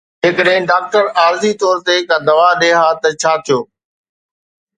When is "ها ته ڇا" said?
2.79-3.33